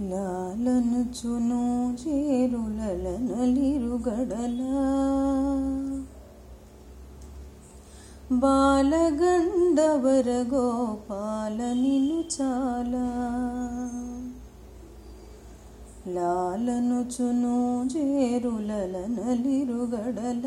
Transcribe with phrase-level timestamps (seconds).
[0.00, 1.62] లాలను చును
[3.20, 4.76] నలిరుగడలా
[8.40, 13.04] బాలగండవర గోపాల నిను చాలా
[16.10, 17.58] లాలను చును
[19.10, 20.46] నలిరుగడల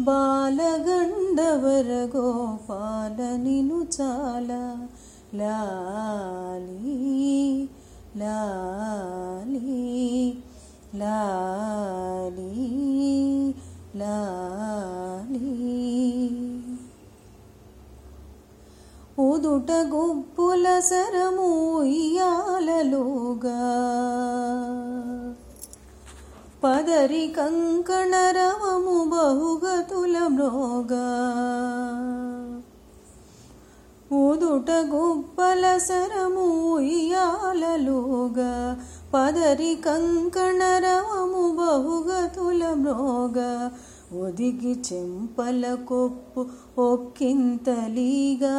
[0.00, 4.62] బాలగండవర గోపాల నిను చాలా
[5.34, 6.98] లాలి
[8.19, 9.77] లాలి
[10.95, 12.51] లాలి
[13.95, 15.51] లాలి
[19.25, 21.51] ఉదుట గుప్పుల సరము
[21.99, 23.61] ఇయాలలుగా
[26.63, 31.05] పదరి కంకణ రవము బహుగతుల మ్రోగా
[34.50, 38.80] ఉదుట గుప్పల సరము ఇయాలలుగా
[39.14, 43.68] పదరి కంకణరవము బహుగతుల మ్రోగ.
[44.20, 46.46] ఒదిగి చెంపల కొప్పు
[46.80, 48.58] ఒక్కింతలీగా.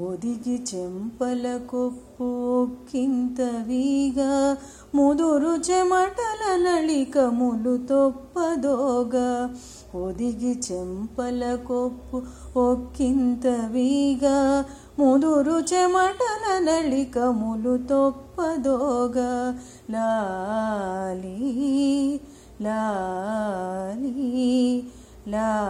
[0.00, 4.56] ఒదిగి చెంపల కొప్పు ఒక్కింతవీగా
[4.94, 9.54] ముదురు చెమటల నళికములు తొప్పదోగా.
[9.94, 12.22] ఒదిగి చెంపల కొప్పు
[12.58, 14.64] ఒక్కింత వీగా
[14.98, 19.58] ముదురు చెమటల నళికములు తొప్పదోగా.
[19.90, 22.20] లాలి
[22.62, 24.82] లాలి
[25.28, 25.63] లా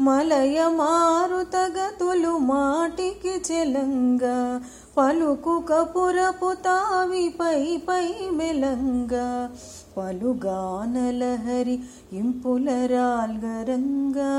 [0.00, 4.62] మలయ మారుతగతులు మాటికి చెలంగా.
[4.96, 9.50] పలుకు కపురపు తావి పై పై మెలంగా.
[9.95, 11.77] పలుగానలహరి
[12.13, 14.31] ఇంపుల రాల్గరంగా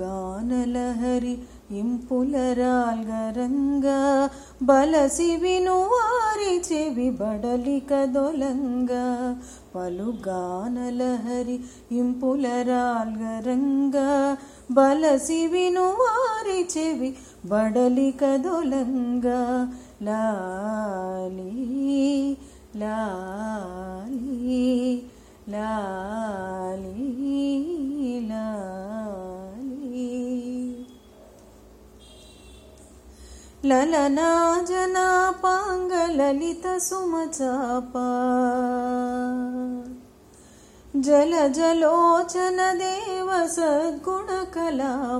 [0.00, 1.32] పలుగానలహరి
[1.78, 3.96] ఇంపుల రాల్గరంగా
[4.62, 9.04] బలసి విను వారి చెవి బడలిక దొలంగా
[9.74, 11.56] పలుగానలహరి
[11.92, 14.08] ఇంపుల రాల్గరంగా
[14.72, 17.10] బలసి విను వారి చెవి
[17.46, 19.40] బడలిక దొలంగా
[20.01, 22.35] ली लि
[25.49, 27.13] लाली
[33.65, 34.29] ललना
[34.69, 37.51] जनापाङ्गलितसुमचा
[37.93, 37.95] प
[40.95, 45.19] जल जलोचन देव सद्गुणकला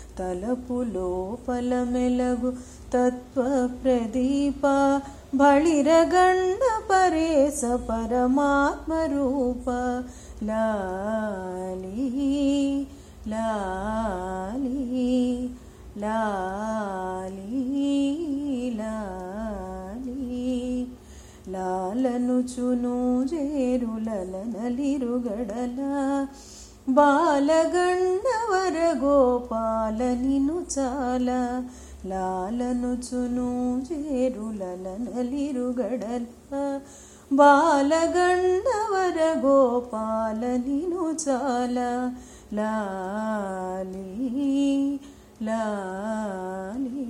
[0.19, 2.53] తలపు లోపల మెలగు
[2.93, 4.61] తత్వ ప్రదీప
[5.35, 9.69] బళిరగండ పరేశ పరమాత్మ రూప
[10.43, 12.17] లాలి
[13.27, 15.49] లాలి
[15.97, 20.87] లాలి లాలి.
[21.49, 23.21] లాలను చును
[24.61, 25.79] నలిరుగడల
[26.87, 31.29] ಬಾಲಗಣ್ಣವರ ಗೋಪಾಲನಿನು ಚಾಲ
[32.07, 33.49] ಲಾಲನು ಚುನು
[33.79, 36.23] ಜೇರು ಲಲನಲಿರುಗಡಲ
[37.31, 41.77] ಬಾಲಗಣ್ಣವರ ಗೋಪಾಲನಿನು ಚಾಲ
[42.53, 44.07] ಲಾಲಿ
[45.43, 47.05] ಲಾಲಿ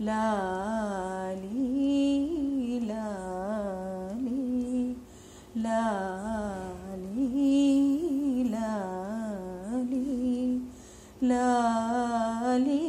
[0.00, 0.22] ಲಾ
[11.28, 12.87] lali